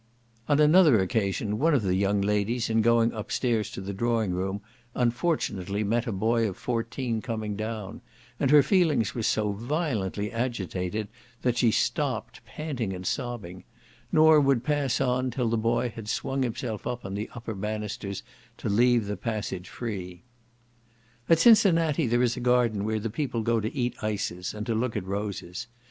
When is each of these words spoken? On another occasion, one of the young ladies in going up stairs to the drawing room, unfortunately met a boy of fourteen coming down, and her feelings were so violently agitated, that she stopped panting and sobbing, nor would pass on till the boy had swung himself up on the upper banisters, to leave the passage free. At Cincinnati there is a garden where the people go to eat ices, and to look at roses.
On 0.49 0.59
another 0.59 0.99
occasion, 0.99 1.59
one 1.59 1.75
of 1.75 1.83
the 1.83 1.93
young 1.93 2.21
ladies 2.21 2.71
in 2.71 2.81
going 2.81 3.13
up 3.13 3.31
stairs 3.31 3.69
to 3.69 3.81
the 3.81 3.93
drawing 3.93 4.31
room, 4.31 4.59
unfortunately 4.95 5.83
met 5.83 6.07
a 6.07 6.11
boy 6.11 6.49
of 6.49 6.57
fourteen 6.57 7.21
coming 7.21 7.55
down, 7.55 8.01
and 8.39 8.49
her 8.49 8.63
feelings 8.63 9.13
were 9.13 9.21
so 9.21 9.51
violently 9.51 10.31
agitated, 10.31 11.07
that 11.43 11.55
she 11.57 11.69
stopped 11.69 12.43
panting 12.45 12.93
and 12.93 13.05
sobbing, 13.05 13.63
nor 14.11 14.41
would 14.41 14.63
pass 14.63 14.99
on 14.99 15.29
till 15.29 15.49
the 15.49 15.55
boy 15.55 15.89
had 15.95 16.09
swung 16.09 16.41
himself 16.41 16.87
up 16.87 17.05
on 17.05 17.13
the 17.13 17.29
upper 17.35 17.53
banisters, 17.53 18.23
to 18.57 18.69
leave 18.69 19.05
the 19.05 19.15
passage 19.15 19.69
free. 19.69 20.23
At 21.29 21.37
Cincinnati 21.37 22.07
there 22.07 22.23
is 22.23 22.35
a 22.35 22.39
garden 22.39 22.85
where 22.85 22.99
the 22.99 23.11
people 23.11 23.43
go 23.43 23.59
to 23.59 23.71
eat 23.71 23.93
ices, 24.01 24.55
and 24.55 24.65
to 24.65 24.73
look 24.73 24.97
at 24.97 25.05
roses. 25.05 25.67